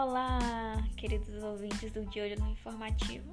[0.00, 3.32] Olá, queridos ouvintes do De Olho no Informativo.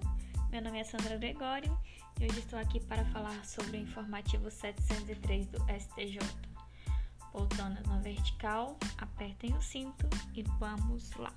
[0.49, 1.77] Meu nome é Sandra Gregório
[2.19, 6.17] e hoje estou aqui para falar sobre o informativo 703 do STJ.
[7.31, 11.31] Poltrona na vertical, apertem o cinto e vamos lá.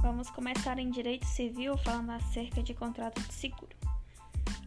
[0.00, 3.87] Vamos começar em direito civil falando acerca de contrato de seguro.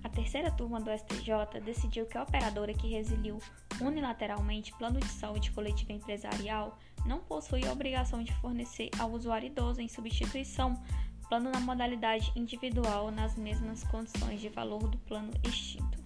[0.04, 3.40] A terceira turma do STJ decidiu que a operadora que resiliu
[3.80, 9.82] unilateralmente plano de saúde coletiva empresarial não possui a obrigação de fornecer ao usuário idoso
[9.82, 10.82] em substituição
[11.30, 15.98] plano na modalidade individual nas mesmas condições de valor do plano extinto.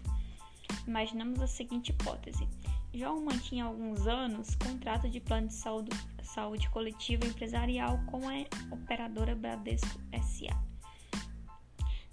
[0.86, 2.48] Imaginamos a seguinte hipótese:
[2.94, 5.89] João mantinha há alguns anos contrato de plano de saúde,
[6.22, 8.34] saúde coletiva empresarial com a
[8.72, 10.74] operadora Bradesco SA.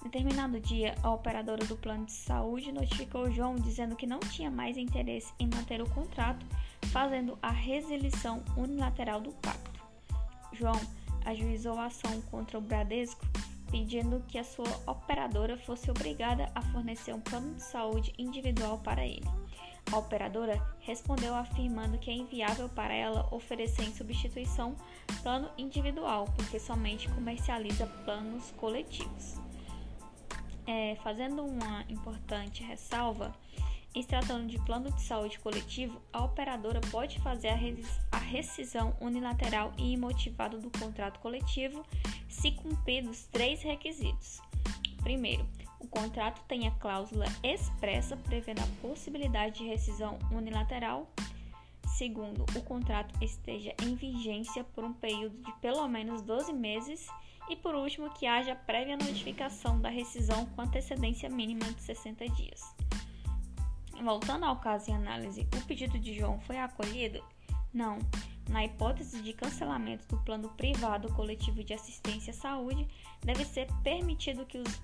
[0.03, 4.77] Determinado dia, a operadora do plano de saúde notificou João dizendo que não tinha mais
[4.77, 6.45] interesse em manter o contrato,
[6.87, 9.81] fazendo a resilição unilateral do pacto.
[10.53, 10.79] João
[11.25, 13.25] ajuizou a ação contra o Bradesco,
[13.71, 19.07] pedindo que a sua operadora fosse obrigada a fornecer um plano de saúde individual para
[19.07, 19.27] ele.
[19.91, 24.77] A operadora respondeu afirmando que é inviável para ela oferecer em substituição
[25.23, 29.41] plano individual, porque somente comercializa planos coletivos.
[30.67, 33.35] É, fazendo uma importante ressalva,
[33.95, 37.49] em se tratando de plano de saúde coletivo, a operadora pode fazer
[38.11, 41.85] a rescisão unilateral e imotivada do contrato coletivo
[42.27, 44.41] se cumpridos três requisitos.
[45.03, 45.47] Primeiro,
[45.79, 51.07] o contrato tenha cláusula expressa prevendo a possibilidade de rescisão unilateral.
[51.99, 57.09] Segundo, o contrato esteja em vigência por um período de pelo menos 12 meses
[57.53, 62.75] e por último, que haja prévia notificação da rescisão com antecedência mínima de 60 dias.
[64.03, 67.23] Voltando ao caso em análise, o pedido de João foi acolhido?
[67.73, 67.99] Não.
[68.49, 72.89] Na hipótese de cancelamento do plano privado coletivo de assistência à saúde,
[73.21, 74.83] deve ser permitido que os,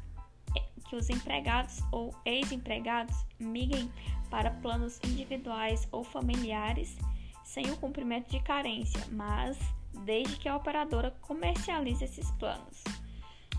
[0.88, 3.90] que os empregados ou ex-empregados migrem
[4.30, 6.96] para planos individuais ou familiares
[7.42, 9.58] sem o cumprimento de carência, mas
[10.04, 12.84] desde que a operadora comercialize esses planos.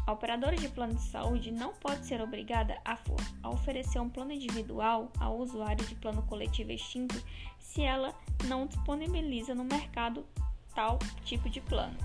[0.10, 2.98] A operadora de plano de saúde não pode ser obrigada a,
[3.44, 7.16] a, oferecer um plano individual ao usuário de plano coletivo extinto
[7.60, 10.26] se ela não disponibiliza no mercado
[10.74, 11.96] tal tipo de plano.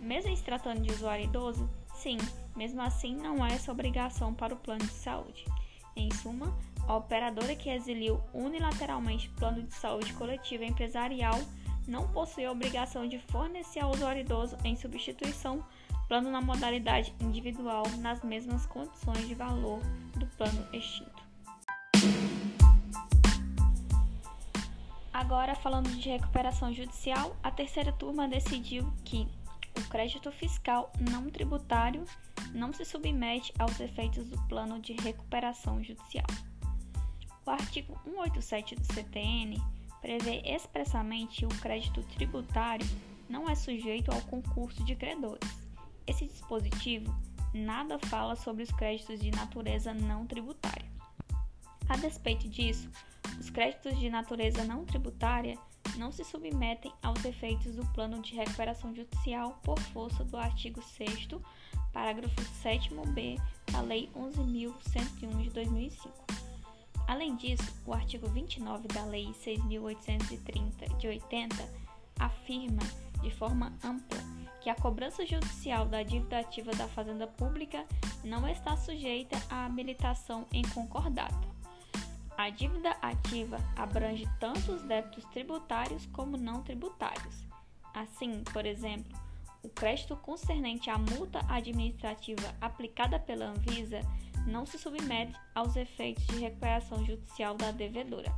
[0.00, 2.16] Mesmo se tratando de usuário idoso, sim,
[2.56, 5.44] mesmo assim não há essa obrigação para o plano de saúde.
[5.94, 6.56] Em suma,
[6.88, 11.38] a operadora que exiliu unilateralmente plano de saúde coletivo empresarial
[11.86, 15.64] não possui a obrigação de fornecer ao usuário idoso, em substituição,
[16.08, 19.80] plano na modalidade individual nas mesmas condições de valor
[20.16, 21.26] do plano extinto.
[25.12, 29.26] Agora, falando de recuperação judicial, a terceira turma decidiu que
[29.76, 32.04] o crédito fiscal não tributário
[32.52, 36.26] não se submete aos efeitos do plano de recuperação judicial.
[37.44, 39.62] O artigo 187 do CTN
[40.06, 42.86] prevê expressamente o crédito tributário
[43.28, 45.50] não é sujeito ao concurso de credores.
[46.06, 47.12] Esse dispositivo
[47.52, 50.88] nada fala sobre os créditos de natureza não tributária.
[51.88, 52.88] A despeito disso,
[53.40, 55.58] os créditos de natureza não tributária
[55.96, 61.26] não se submetem aos efeitos do plano de recuperação judicial por força do artigo 6
[61.92, 63.40] parágrafo 7b
[63.72, 66.45] da Lei 11.101 de 2005.
[67.06, 71.54] Além disso, o artigo 29 da Lei 6.830 de 80
[72.18, 72.82] afirma
[73.22, 74.18] de forma ampla
[74.60, 77.86] que a cobrança judicial da dívida ativa da Fazenda Pública
[78.24, 81.46] não está sujeita à habilitação em concordata.
[82.36, 87.46] A dívida ativa abrange tanto os débitos tributários como não tributários.
[87.94, 89.16] Assim, por exemplo,
[89.62, 94.00] o crédito concernente à multa administrativa aplicada pela Anvisa
[94.46, 98.32] não se submete aos efeitos de recuperação judicial da devedora.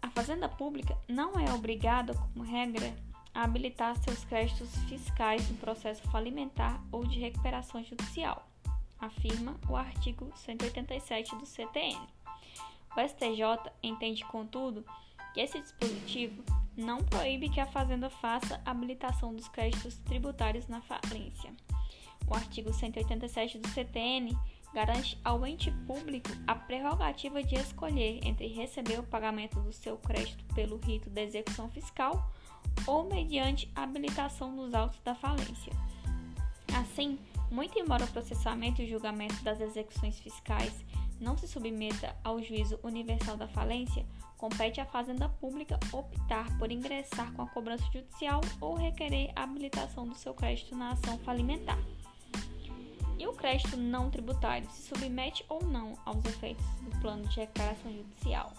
[0.00, 2.94] A Fazenda Pública não é obrigada, como regra,
[3.34, 8.46] a habilitar seus créditos fiscais no processo falimentar ou de recuperação judicial,
[8.98, 12.06] afirma o artigo 187 do CTN.
[12.94, 14.84] O STJ entende, contudo,
[15.32, 16.44] que esse dispositivo
[16.76, 21.52] não proíbe que a Fazenda faça habilitação dos créditos tributários na falência.
[22.26, 24.36] O artigo 187 do CTN
[24.72, 30.44] garante ao ente público a prerrogativa de escolher entre receber o pagamento do seu crédito
[30.54, 32.30] pelo rito da execução fiscal
[32.86, 35.72] ou mediante habilitação nos autos da falência.
[36.74, 37.18] Assim,
[37.50, 40.72] muito embora o processamento e julgamento das execuções fiscais
[41.20, 44.06] não se submeta ao juízo universal da falência,
[44.42, 50.04] compete à Fazenda Pública optar por ingressar com a cobrança judicial ou requerer a habilitação
[50.04, 51.78] do seu crédito na ação falimentar.
[53.16, 57.92] E o crédito não tributário se submete ou não aos efeitos do plano de recuperação
[57.92, 58.52] judicial?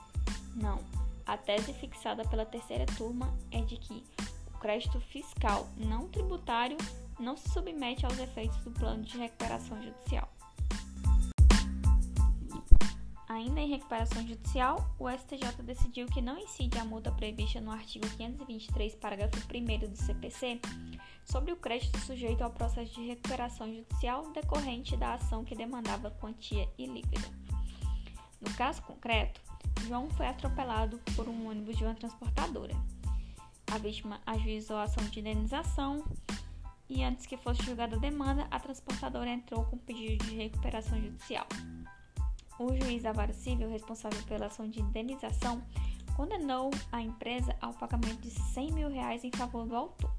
[0.56, 0.80] Não.
[1.26, 4.06] A tese fixada pela terceira turma é de que
[4.54, 6.78] o crédito fiscal não tributário
[7.20, 10.30] não se submete aos efeitos do plano de recuperação judicial.
[13.44, 18.08] Ainda em recuperação judicial, o STJ decidiu que não incide a multa prevista no artigo
[18.12, 20.62] 523, parágrafo 1 do CPC,
[21.26, 26.70] sobre o crédito sujeito ao processo de recuperação judicial decorrente da ação que demandava quantia
[26.78, 27.28] ilíquida.
[28.40, 29.42] No caso concreto,
[29.86, 32.74] João foi atropelado por um ônibus de uma transportadora.
[33.70, 36.06] A vítima ajuizou a ação de indenização
[36.88, 41.46] e, antes que fosse julgada a demanda, a transportadora entrou com pedido de recuperação judicial.
[42.60, 45.62] O juiz da vara civil responsável pela ação de indenização
[46.16, 50.12] condenou a empresa ao pagamento de 100 mil reais em favor do autor.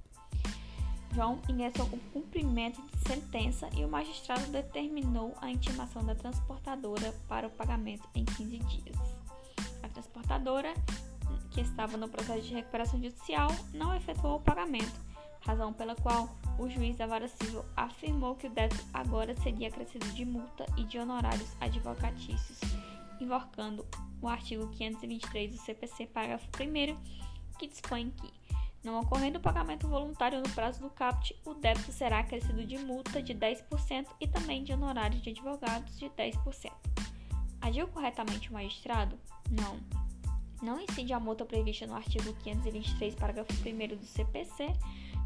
[1.15, 7.47] João ingressou com cumprimento de sentença e o magistrado determinou a intimação da transportadora para
[7.47, 8.97] o pagamento em 15 dias.
[9.81, 10.75] A transportadora,
[11.53, 15.01] que estava no processo de recuperação judicial, não efetuou o pagamento,
[15.45, 20.07] razão pela qual o juiz da vara civil afirmou que o débito agora seria acrescido
[20.13, 22.59] de multa e de honorários advocatícios,
[23.21, 23.87] invocando
[24.21, 27.25] o artigo 523 do CPC, parágrafo 1
[27.59, 28.33] que dispõe que,
[28.83, 33.23] não ocorrendo o pagamento voluntário no prazo do CAPT, o débito será acrescido de multa
[33.23, 36.73] de 10% e também de honorários de advogados de 10%.
[37.61, 39.19] Agiu corretamente o magistrado?
[39.51, 39.79] Não.
[40.63, 44.73] Não incide a multa prevista no artigo 523, parágrafo 1 do CPC,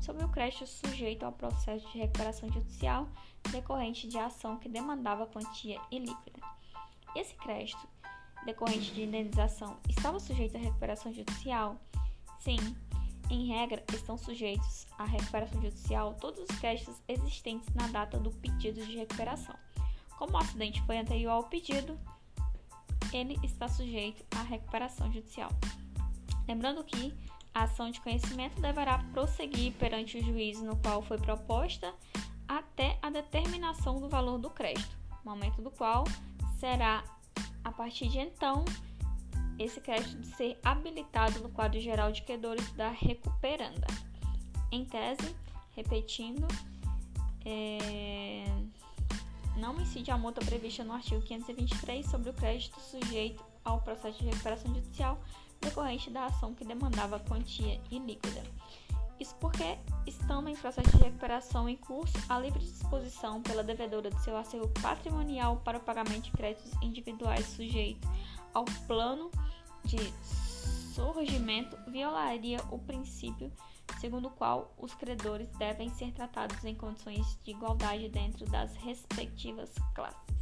[0.00, 3.08] sobre o crédito sujeito ao processo de recuperação judicial
[3.50, 6.40] decorrente de ação que demandava quantia ilíquida.
[7.14, 7.88] Esse crédito,
[8.44, 11.76] decorrente de indenização, estava sujeito à recuperação judicial?
[12.38, 12.58] Sim,
[13.30, 18.84] em regra, estão sujeitos à recuperação judicial todos os créditos existentes na data do pedido
[18.84, 19.54] de recuperação.
[20.18, 21.98] Como o acidente foi anterior ao pedido,
[23.12, 25.50] ele está sujeito à recuperação judicial.
[26.46, 27.14] Lembrando que
[27.58, 31.92] a ação de conhecimento deverá prosseguir perante o juiz no qual foi proposta
[32.46, 36.04] até a determinação do valor do crédito, momento do qual
[36.60, 37.02] será,
[37.64, 38.64] a partir de então,
[39.58, 43.88] esse crédito de ser habilitado no quadro geral de credores da recuperanda.
[44.70, 45.34] Em tese,
[45.74, 46.46] repetindo,
[47.44, 48.44] é,
[49.56, 54.26] não incide a multa prevista no artigo 523 sobre o crédito sujeito ao processo de
[54.26, 55.20] recuperação judicial
[55.60, 58.42] decorrente da ação que demandava quantia ilíquida.
[59.18, 59.76] Isso porque,
[60.06, 64.68] estando em processo de recuperação em curso, a livre disposição pela devedora do seu acervo
[64.80, 68.08] patrimonial para o pagamento de créditos individuais sujeito
[68.54, 69.30] ao plano
[69.84, 69.98] de
[70.94, 73.52] surgimento violaria o princípio
[74.00, 79.72] segundo o qual os credores devem ser tratados em condições de igualdade dentro das respectivas
[79.94, 80.37] classes.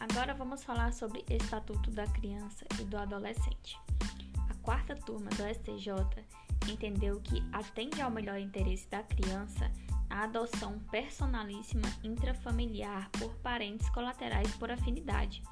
[0.00, 3.78] Agora vamos falar sobre Estatuto da Criança e do Adolescente.
[4.48, 6.24] A quarta turma do STJ
[6.72, 9.70] entendeu que atende ao melhor interesse da criança
[10.08, 15.42] a adoção personalíssima intrafamiliar por parentes colaterais por afinidade,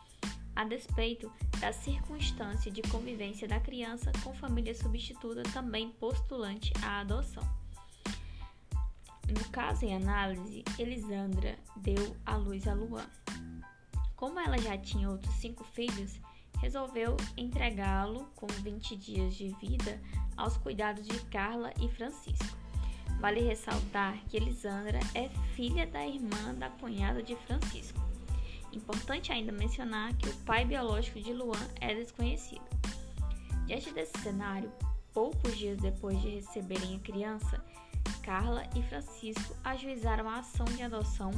[0.57, 7.47] a despeito da circunstância de convivência da criança com família substituta também postulante à adoção.
[9.29, 13.07] No caso em análise, Elisandra deu à luz a Luan.
[14.19, 16.21] Como ela já tinha outros cinco filhos,
[16.61, 20.01] resolveu entregá-lo com 20 dias de vida
[20.37, 22.59] aos cuidados de Carla e Francisco.
[23.21, 28.01] Vale ressaltar que Elisandra é filha da irmã da cunhada de Francisco.
[28.73, 32.67] Importante ainda mencionar que o pai biológico de Luan é desconhecido.
[33.67, 34.73] Diante desse cenário,
[35.15, 37.65] poucos dias depois de receberem a criança,
[38.25, 41.31] Carla e Francisco ajuizaram a ação de adoção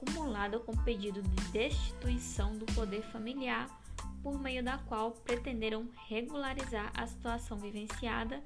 [0.00, 3.68] acumulada com pedido de destituição do poder familiar,
[4.22, 8.42] por meio da qual pretenderam regularizar a situação vivenciada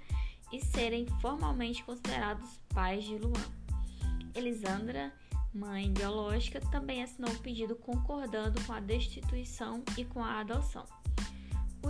[0.53, 3.53] e serem formalmente considerados pais de Luan.
[4.35, 5.13] Elisandra,
[5.53, 10.87] mãe biológica, também assinou o pedido concordando com a destituição e com a adoção.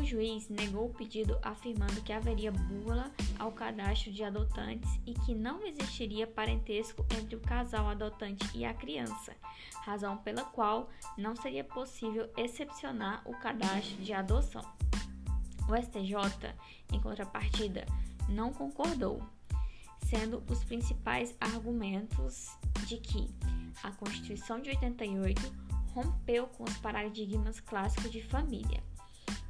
[0.03, 5.33] O juiz negou o pedido, afirmando que haveria bula ao cadastro de adotantes e que
[5.33, 9.33] não existiria parentesco entre o casal adotante e a criança,
[9.85, 14.65] razão pela qual não seria possível excepcionar o cadastro de adoção.
[15.69, 16.53] O STJ,
[16.93, 17.87] em contrapartida,
[18.29, 19.23] não concordou,
[20.11, 22.49] sendo os principais argumentos
[22.89, 23.31] de que
[23.85, 25.41] a Constituição de 88
[25.95, 28.83] rompeu com os paradigmas clássicos de família.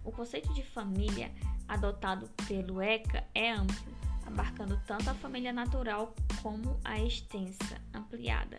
[0.04, 1.32] O conceito de família
[1.68, 3.92] adotado pelo ECA é amplo,
[4.26, 8.58] abarcando tanto a família natural como a extensa, ampliada,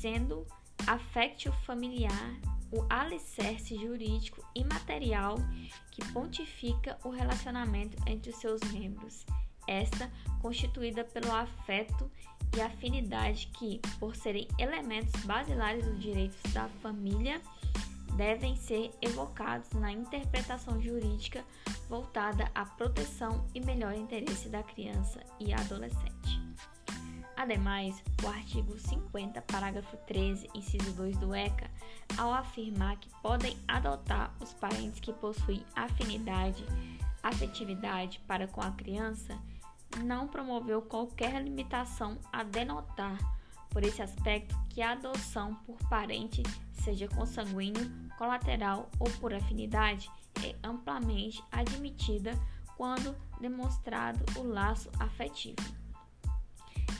[0.00, 0.46] sendo
[0.86, 2.36] afecto familiar
[2.72, 5.36] o alicerce jurídico e material
[5.90, 9.26] que pontifica o relacionamento entre os seus membros,
[9.66, 12.10] esta constituída pelo afeto
[12.56, 17.40] e afinidade que, por serem elementos basilares dos direitos da família,
[18.16, 21.44] devem ser evocados na interpretação jurídica
[21.88, 26.40] voltada à proteção e melhor interesse da criança e adolescente.
[27.36, 31.70] Ademais, o artigo 50, parágrafo 13, inciso 2 do ECA,
[32.18, 36.62] ao afirmar que podem adotar os parentes que possuem afinidade,
[37.22, 39.38] afetividade para com a criança,
[40.04, 43.18] não promoveu qualquer limitação a denotar,
[43.70, 50.10] por esse aspecto, que a adoção por parente, seja consanguíneo, colateral ou por afinidade,
[50.44, 52.32] é amplamente admitida
[52.76, 55.56] quando demonstrado o laço afetivo.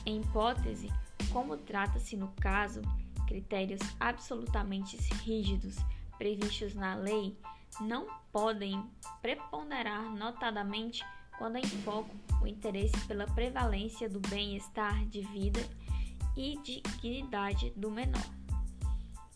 [0.05, 0.91] Em hipótese,
[1.31, 2.81] como trata-se no caso,
[3.27, 5.77] critérios absolutamente rígidos
[6.17, 7.35] previstos na lei
[7.79, 8.83] não podem
[9.21, 11.03] preponderar notadamente
[11.37, 15.59] quando em foco o interesse pela prevalência do bem-estar de vida
[16.35, 18.25] e dignidade do menor.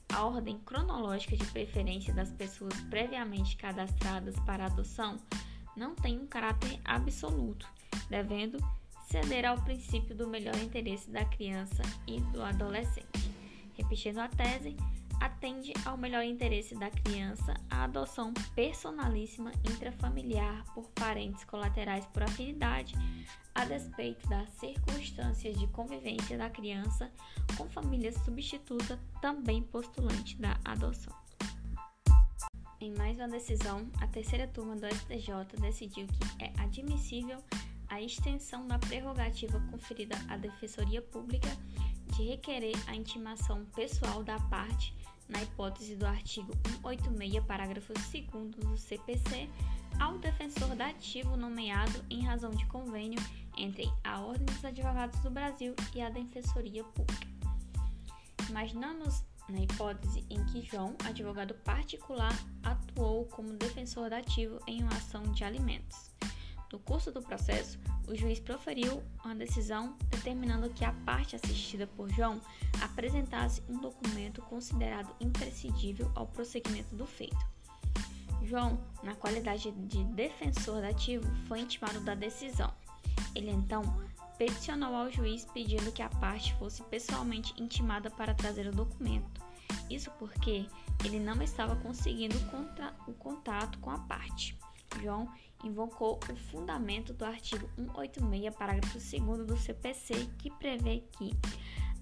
[0.10, 5.18] A ordem cronológica de preferência das pessoas previamente cadastradas para adoção
[5.76, 7.68] não tem um caráter absoluto,
[8.10, 8.58] devendo
[9.10, 13.32] ceder ao princípio do melhor interesse da criança e do adolescente.
[13.74, 14.78] Repetindo a tese,
[15.20, 22.96] atende ao melhor interesse da criança a adoção personalíssima intrafamiliar por parentes colaterais por afinidade,
[23.54, 27.12] a despeito das circunstâncias de convivência da criança
[27.58, 31.14] com família substituta também postulante da adoção.
[32.82, 37.42] Em mais uma decisão, a terceira turma do STJ decidiu que é admissível
[37.90, 41.50] a extensão da prerrogativa conferida à Defensoria Pública
[42.16, 44.96] de requerer a intimação pessoal da parte,
[45.28, 49.50] na hipótese do artigo 186, parágrafo 2 do CPC,
[50.00, 53.20] ao defensor dativo nomeado em razão de convênio
[53.58, 57.28] entre a Ordem dos Advogados do Brasil e a Defensoria Pública.
[58.50, 65.24] Imaginamos na hipótese em que João, advogado particular, atuou como defensor dativo em uma ação
[65.24, 66.15] de alimentos.
[66.72, 72.10] No curso do processo, o juiz proferiu uma decisão determinando que a parte assistida por
[72.10, 72.42] João
[72.82, 77.38] apresentasse um documento considerado imprescindível ao prosseguimento do feito.
[78.44, 82.72] João, na qualidade de defensor dativo, foi intimado da decisão.
[83.34, 83.82] Ele então
[84.38, 89.42] peticionou ao juiz pedindo que a parte fosse pessoalmente intimada para trazer o documento.
[89.90, 90.68] Isso porque
[91.04, 92.36] ele não estava conseguindo
[93.08, 94.58] o contato com a parte.
[95.02, 95.30] João
[95.68, 101.36] invocou o fundamento do artigo 186, parágrafo 2 do CPC, que prevê que,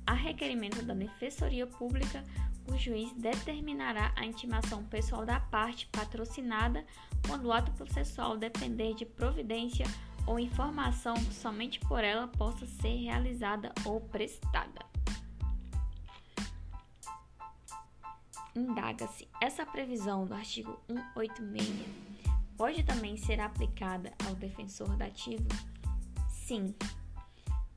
[0.06, 2.24] a requerimento da Defensoria Pública,
[2.68, 6.86] o juiz determinará a intimação pessoal da parte patrocinada
[7.28, 9.86] quando o ato processual depender de providência
[10.26, 14.86] ou informação somente por ela possa ser realizada ou prestada.
[18.56, 22.13] Indaga-se essa previsão do artigo 186
[22.64, 25.44] pode também ser aplicada ao defensor dativo?
[26.30, 26.74] Sim.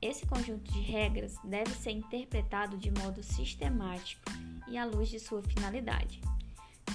[0.01, 4.23] Esse conjunto de regras deve ser interpretado de modo sistemático
[4.65, 6.21] e à luz de sua finalidade.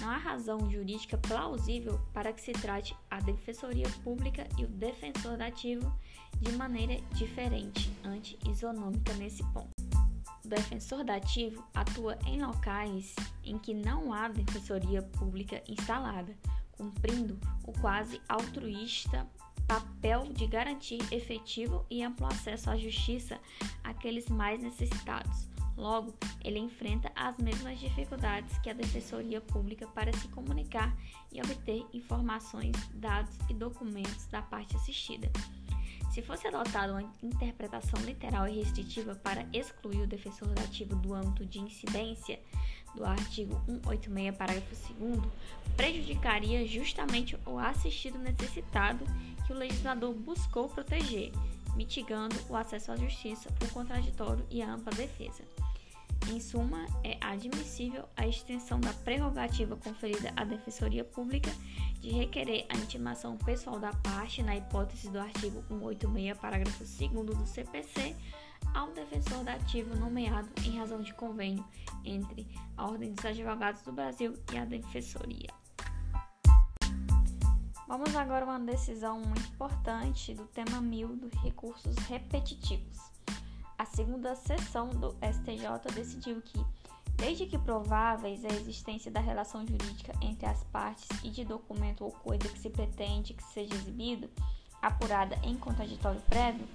[0.01, 5.37] Não há razão jurídica plausível para que se trate a defensoria pública e o defensor
[5.37, 5.95] dativo
[6.41, 9.69] de maneira diferente, anti-isonômica nesse ponto.
[10.43, 16.35] O defensor dativo atua em locais em que não há defensoria pública instalada,
[16.83, 19.25] cumprindo o quase altruísta
[19.65, 23.39] papel de garantir efetivo e amplo acesso à justiça
[23.81, 25.47] àqueles mais necessitados.
[25.77, 26.13] Logo,
[26.43, 30.95] ele enfrenta as mesmas dificuldades que a Defensoria Pública para se comunicar
[31.31, 35.31] e obter informações, dados e documentos da parte assistida.
[36.11, 41.43] Se fosse adotada uma interpretação literal e restritiva para excluir o defensor dativo do âmbito
[41.43, 42.39] de incidência,
[42.95, 45.21] do artigo 186, parágrafo 2,
[45.75, 49.05] prejudicaria justamente o assistido necessitado
[49.45, 51.31] que o legislador buscou proteger,
[51.75, 55.43] mitigando o acesso à justiça, o contraditório e a ampla defesa.
[56.31, 61.51] Em suma, é admissível a extensão da prerrogativa conferida à Defensoria Pública
[61.99, 67.45] de requerer a intimação pessoal da parte, na hipótese do artigo 186, parágrafo 2 do
[67.45, 68.15] CPC,
[68.73, 71.65] ao defensor dativo nomeado em razão de convênio
[72.03, 75.49] entre a Ordem dos Advogados do Brasil e a Defensoria.
[77.87, 82.97] Vamos agora a uma decisão muito importante do tema 1000 dos recursos repetitivos.
[83.77, 86.59] A segunda sessão do STJ decidiu que,
[87.15, 92.11] desde que prováveis a existência da relação jurídica entre as partes e de documento ou
[92.11, 94.29] coisa que se pretende que seja exibido,
[94.81, 96.67] apurada em contraditório prévio,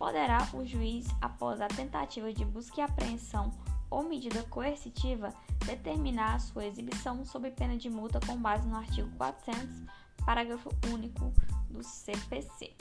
[0.00, 3.52] poderá o juiz, após a tentativa de busca e apreensão
[3.90, 5.28] ou medida coercitiva,
[5.66, 9.84] determinar a sua exibição sob pena de multa com base no artigo 400
[10.24, 11.30] parágrafo único
[11.68, 12.74] do CPC.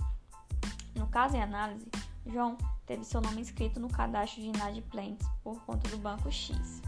[0.95, 1.85] No caso em análise,
[2.25, 6.81] João teve seu nome inscrito no cadastro de inadimplentes por conta do Banco X.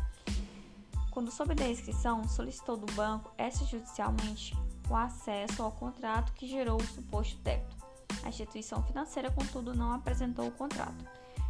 [1.09, 4.57] Quando soube da inscrição, solicitou do banco extrajudicialmente
[4.89, 7.80] o acesso ao contrato que gerou o suposto débito.
[8.23, 11.05] A instituição financeira, contudo, não apresentou o contrato.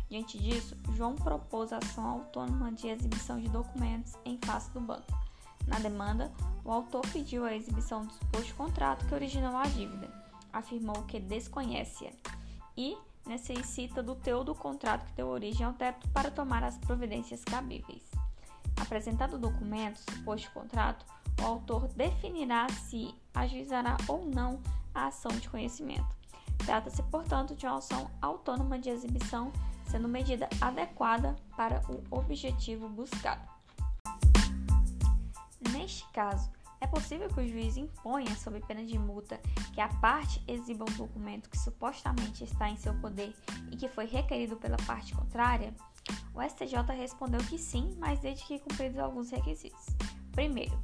[0.09, 5.07] Diante disso, João propôs ação autônoma de exibição de documentos em face do banco.
[5.67, 6.31] Na demanda,
[6.65, 10.11] o autor pediu a exibição do suposto contrato que originou a dívida,
[10.51, 12.11] afirmou que desconhece-a
[12.75, 17.43] e necessita do teu do contrato que deu origem ao débito para tomar as providências
[17.43, 18.03] cabíveis.
[18.79, 21.05] Apresentado o documento, suposto contrato,
[21.41, 24.59] o autor definirá se ajuizará ou não
[24.93, 26.20] a ação de conhecimento.
[26.65, 29.51] Trata-se, portanto, de uma ação autônoma de exibição,
[29.85, 33.41] sendo medida adequada para o objetivo buscado.
[35.71, 36.49] Neste caso,
[36.79, 39.39] é possível que o juiz imponha, sob pena de multa,
[39.73, 43.35] que a parte exiba um documento que supostamente está em seu poder
[43.71, 45.73] e que foi requerido pela parte contrária?
[46.33, 49.85] O STJ respondeu que sim, mas desde que cumpridos alguns requisitos.
[50.31, 50.77] Primeiro,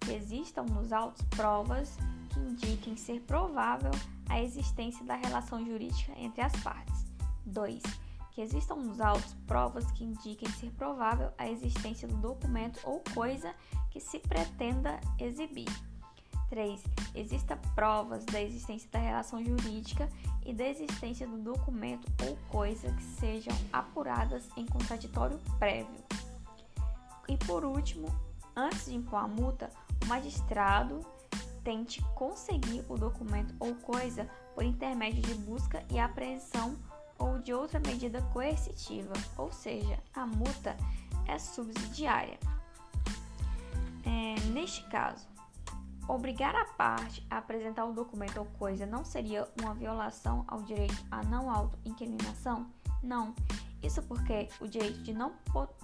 [0.00, 1.98] que existam nos autos provas
[2.32, 3.90] que indiquem ser provável
[4.28, 7.04] a existência da relação jurídica entre as partes.
[7.44, 7.82] 2
[8.32, 13.54] que existam nos autos provas que indiquem ser provável a existência do documento ou coisa
[13.90, 15.68] que se pretenda exibir.
[16.48, 16.82] 3.
[17.14, 20.08] Existam provas da existência da relação jurídica
[20.44, 26.02] e da existência do documento ou coisa que sejam apuradas em contraditório prévio.
[27.28, 28.08] E por último,
[28.56, 29.70] antes de impor a multa,
[30.02, 31.00] o magistrado
[31.64, 36.76] tente conseguir o documento ou coisa por intermédio de busca e apreensão
[37.18, 40.76] ou de outra medida coercitiva, ou seja, a multa
[41.26, 42.38] é subsidiária.
[44.04, 45.26] É, neste caso,
[46.08, 51.04] obrigar a parte a apresentar o documento ou coisa não seria uma violação ao direito
[51.10, 52.66] à não autoincriminação?
[53.02, 53.34] Não.
[53.82, 55.32] Isso porque o direito de não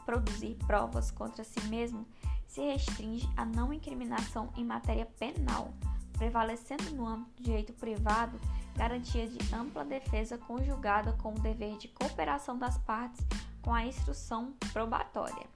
[0.05, 2.07] produzir provas contra si mesmo
[2.49, 5.73] se restringe à não incriminação em matéria penal,
[6.15, 8.41] prevalecendo no âmbito do direito privado
[8.75, 13.25] garantia de ampla defesa conjugada com o dever de cooperação das partes
[13.61, 15.47] com a instrução probatória.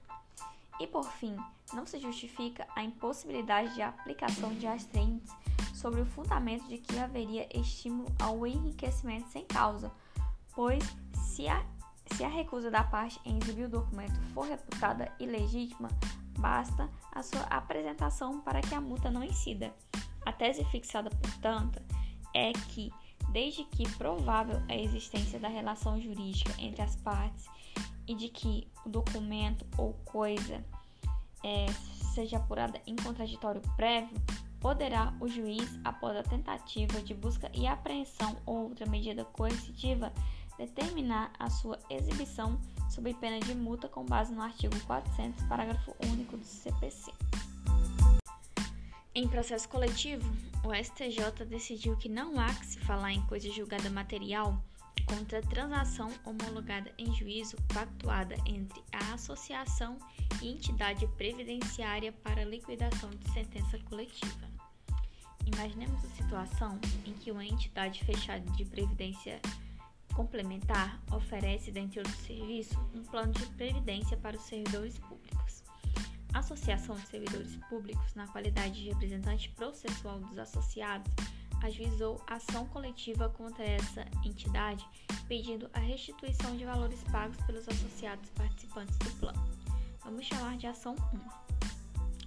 [0.79, 1.35] E por fim,
[1.73, 5.33] não se justifica a impossibilidade de aplicação de astrintes
[5.73, 9.91] sobre o fundamento de que haveria estímulo ao enriquecimento sem causa,
[10.53, 11.65] pois se a,
[12.15, 15.89] se a recusa da parte em exibir o documento for reputada ilegítima,
[16.37, 19.73] basta a sua apresentação para que a multa não incida.
[20.25, 21.81] A tese fixada, portanto,
[22.33, 22.91] é que
[23.29, 27.45] desde que provável a existência da relação jurídica entre as partes
[28.07, 30.63] e de que o documento ou coisa
[31.43, 31.65] é,
[32.13, 34.15] seja apurada em contraditório prévio,
[34.59, 40.13] poderá o juiz, após a tentativa de busca e apreensão ou outra medida coercitiva,
[40.57, 46.37] determinar a sua exibição sob pena de multa com base no artigo 400, parágrafo único
[46.37, 47.11] do CPC.
[49.15, 50.27] Em processo coletivo,
[50.63, 54.59] o STJ decidiu que não há que se falar em coisa julgada material
[55.05, 59.97] contra transação homologada em juízo pactuada entre a associação
[60.41, 64.47] e entidade previdenciária para liquidação de sentença coletiva.
[65.45, 69.39] Imaginemos a situação em que uma entidade fechada de previdência
[70.13, 75.63] complementar oferece, dentre outros serviços, um plano de previdência para os servidores públicos.
[76.33, 81.11] A Associação de Servidores Públicos, na qualidade de representante processual dos associados,
[81.63, 84.85] ajuizou ação coletiva contra essa entidade,
[85.27, 89.47] pedindo a restituição de valores pagos pelos associados participantes do plano.
[90.03, 90.95] Vamos chamar de ação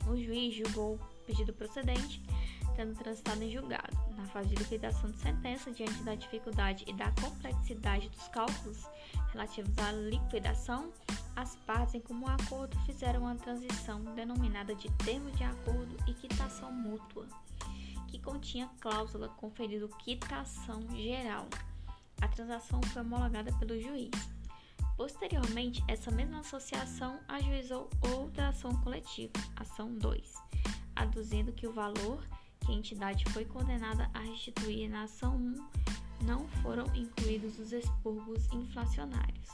[0.06, 0.10] 1.
[0.10, 2.22] O juiz julgou o pedido procedente,
[2.76, 3.96] tendo transitado em julgado.
[4.16, 8.86] Na fase de liquidação de sentença, diante da dificuldade e da complexidade dos cálculos
[9.32, 10.92] relativos à liquidação,
[11.34, 16.70] as partes, em comum acordo, fizeram uma transição denominada de termo de acordo e quitação
[16.70, 17.26] mútua,
[18.08, 21.48] que continha cláusula conferindo quitação geral.
[22.20, 24.10] A transação foi homologada pelo juiz.
[24.96, 30.34] Posteriormente, essa mesma associação ajuizou outra ação coletiva, ação 2,
[30.94, 32.24] aduzindo que o valor
[32.66, 38.52] que a entidade foi condenada a restituir na ação 1 não foram incluídos os expurgos
[38.52, 39.48] inflacionários.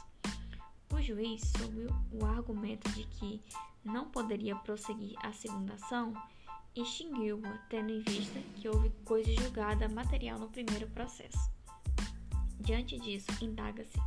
[0.90, 3.42] O juiz, sob o argumento de que
[3.84, 6.14] não poderia prosseguir a segunda ação,
[6.74, 11.50] extinguiu-a, tendo em vista que houve coisa julgada material no primeiro processo.
[12.60, 13.98] Diante disso, indaga-se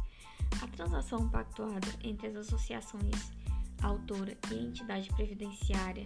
[0.64, 3.32] a transação pactuada entre as associações
[3.84, 6.06] autora e entidade previdenciária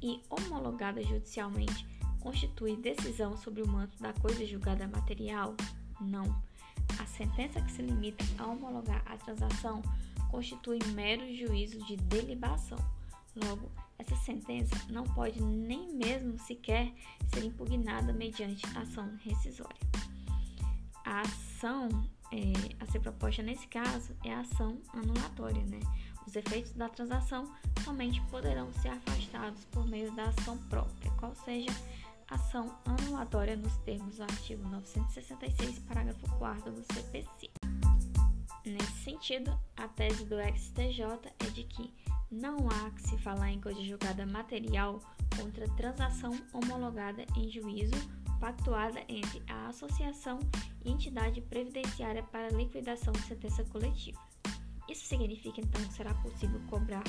[0.00, 5.54] e homologada judicialmente constitui decisão sobre o manto da coisa julgada material?
[6.00, 6.42] Não.
[6.98, 9.82] A sentença que se limita a homologar a transação
[10.30, 12.78] constitui mero juízo de deliberação.
[13.34, 16.92] Logo, essa sentença não pode nem mesmo sequer
[17.32, 19.76] ser impugnada mediante ação rescisória.
[21.04, 21.88] A ação
[22.32, 25.80] é, a ser proposta nesse caso é a ação anulatória, né?
[26.26, 27.50] Os efeitos da transação
[27.82, 31.70] somente poderão ser afastados por meio da ação própria, qual seja
[32.28, 37.50] ação anulatória nos termos do artigo 966, parágrafo 4 do CPC.
[38.64, 41.04] Nesse sentido, a tese do XTJ
[41.38, 41.92] é de que
[42.30, 45.00] não há que se falar em coisa julgada material
[45.36, 47.96] contra transação homologada em juízo
[48.38, 50.38] pactuada entre a associação
[50.84, 54.20] e entidade previdenciária para liquidação de sentença coletiva.
[54.88, 57.04] Isso significa então que será possível cobrar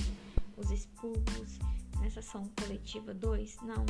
[0.58, 1.60] os expurgos
[2.02, 3.58] nessa ação coletiva 2?
[3.62, 3.86] Não.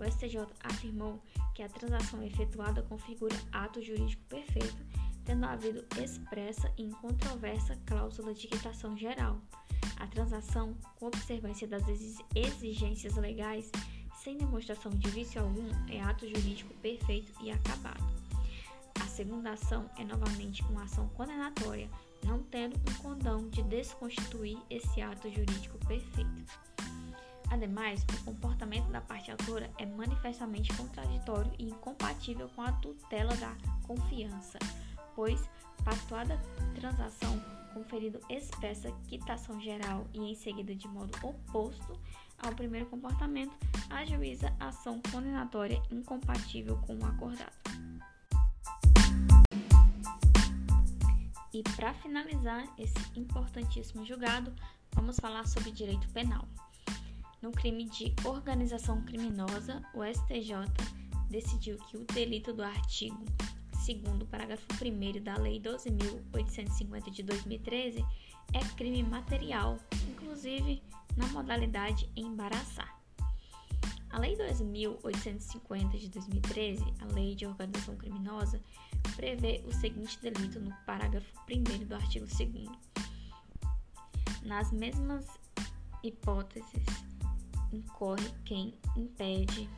[0.00, 1.22] O STJ afirmou
[1.54, 4.82] que a transação efetuada configura ato jurídico perfeito,
[5.26, 9.38] tendo havido expressa e incontroversa cláusula de quitação geral.
[9.98, 11.82] A transação, com observância das
[12.34, 13.70] exigências legais,
[14.22, 18.02] sem demonstração de vício algum, é ato jurídico perfeito e acabado.
[18.98, 21.90] A segunda ação é novamente uma ação condenatória,
[22.24, 26.58] não tendo um condão de desconstituir esse ato jurídico perfeito.
[27.50, 33.56] Ademais, o comportamento da parte autora é manifestamente contraditório e incompatível com a tutela da
[33.86, 34.58] confiança,
[35.16, 35.50] pois
[35.84, 36.40] pactuada
[36.74, 37.40] transação
[37.74, 41.98] conferindo expressa quitação geral e em seguida de modo oposto
[42.38, 43.54] ao primeiro comportamento,
[43.90, 47.52] ajuiza ação condenatória incompatível com o acordado.
[51.52, 54.54] E para finalizar esse importantíssimo julgado,
[54.94, 56.48] vamos falar sobre direito penal.
[57.42, 60.56] No crime de organização criminosa, o STJ
[61.30, 63.24] decidiu que o delito do artigo
[63.86, 68.04] 2 parágrafo 1 da Lei 12.850 de 2013
[68.52, 69.78] é crime material,
[70.10, 70.82] inclusive
[71.16, 72.94] na modalidade embaraçar.
[74.10, 78.60] A Lei 2.850 de 2013, a Lei de Organização Criminosa,
[79.16, 82.68] prevê o seguinte delito no parágrafo 1 do artigo 2.
[84.42, 85.26] Nas mesmas
[86.02, 86.82] hipóteses,
[87.72, 89.68] incorre quem impede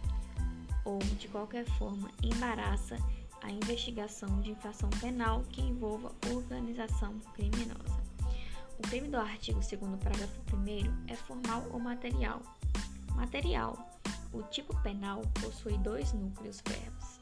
[0.84, 2.96] ou de qualquer forma embaraça
[3.42, 8.02] a investigação de infração penal que envolva organização criminosa.
[8.78, 9.70] O crime do artigo 2
[10.02, 12.40] parágrafo 1 é formal ou material.
[13.14, 14.00] Material.
[14.32, 17.20] O tipo penal possui dois núcleos verbos,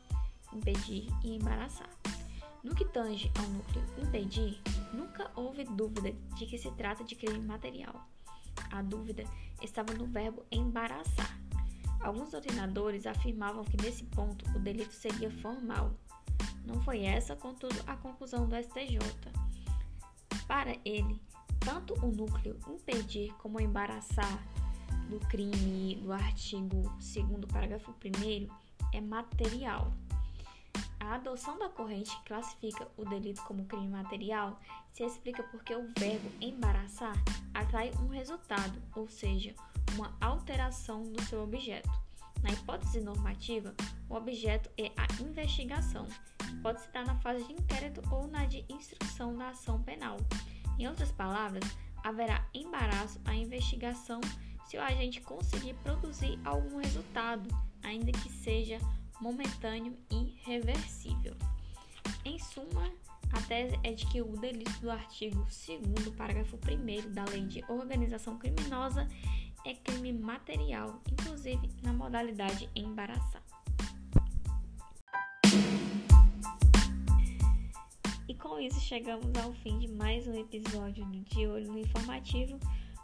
[0.52, 1.90] impedir e embaraçar.
[2.62, 4.60] No que tange ao núcleo impedir,
[4.92, 8.06] nunca houve dúvida de que se trata de crime material.
[8.70, 9.24] A dúvida
[9.62, 11.38] estava no verbo embaraçar.
[12.00, 15.92] Alguns doutrinadores afirmavam que nesse ponto o delito seria formal.
[16.64, 18.98] Não foi essa, contudo, a conclusão do STJ.
[20.46, 21.20] Para ele,
[21.60, 24.42] tanto o núcleo impedir como embaraçar
[25.08, 28.48] do crime do artigo 2 parágrafo 1
[28.92, 29.92] é material.
[31.00, 34.60] A adoção da corrente que classifica o delito como crime material
[34.92, 37.14] se explica porque o verbo embaraçar
[37.54, 39.54] atrai um resultado, ou seja,
[39.94, 41.90] uma alteração do seu objeto.
[42.42, 43.74] Na hipótese normativa,
[44.08, 46.06] o objeto é a investigação,
[46.38, 50.16] que pode se dar na fase de inquérito ou na de instrução da ação penal.
[50.78, 51.64] Em outras palavras,
[52.04, 54.20] haverá embaraço à investigação
[54.64, 57.48] se o agente conseguir produzir algum resultado,
[57.82, 58.78] ainda que seja
[59.20, 61.36] momentâneo e reversível.
[62.24, 62.90] Em suma,
[63.32, 67.64] a tese é de que o delito do artigo 2 parágrafo 1 da Lei de
[67.68, 69.06] Organização Criminosa
[69.64, 73.42] é crime material, inclusive na modalidade embaraçar.
[78.26, 82.58] E com isso chegamos ao fim de mais um episódio do De Olho no Informativo,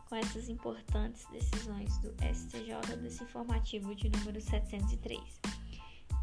[0.08, 5.20] com essas importantes decisões do STJ desse informativo de número 703.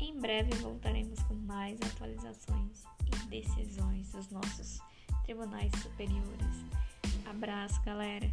[0.03, 4.79] Em breve voltaremos com mais atualizações e decisões dos nossos
[5.23, 6.65] tribunais superiores.
[7.25, 8.29] Abraço, galera!